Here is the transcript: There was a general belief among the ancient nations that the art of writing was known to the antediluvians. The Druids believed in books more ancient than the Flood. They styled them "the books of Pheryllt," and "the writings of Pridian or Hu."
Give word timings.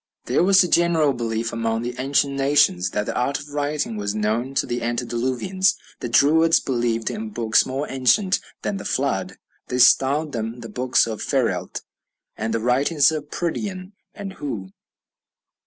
There 0.25 0.43
was 0.43 0.63
a 0.63 0.67
general 0.67 1.13
belief 1.13 1.53
among 1.53 1.83
the 1.83 1.93
ancient 1.99 2.33
nations 2.33 2.89
that 2.89 3.05
the 3.05 3.15
art 3.15 3.39
of 3.39 3.49
writing 3.51 3.97
was 3.97 4.15
known 4.15 4.55
to 4.55 4.65
the 4.65 4.81
antediluvians. 4.81 5.75
The 5.99 6.09
Druids 6.09 6.59
believed 6.59 7.11
in 7.11 7.29
books 7.29 7.67
more 7.67 7.85
ancient 7.87 8.39
than 8.63 8.77
the 8.77 8.83
Flood. 8.83 9.37
They 9.67 9.77
styled 9.77 10.31
them 10.31 10.61
"the 10.61 10.69
books 10.69 11.05
of 11.05 11.21
Pheryllt," 11.21 11.81
and 12.35 12.51
"the 12.51 12.59
writings 12.59 13.11
of 13.11 13.29
Pridian 13.29 13.91
or 14.17 14.25
Hu." 14.25 14.69